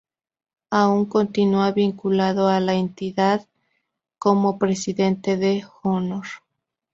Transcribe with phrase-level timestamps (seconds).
[0.71, 3.47] Aún continua vinculado a la entidad
[4.17, 6.25] como "Presidente de Honor".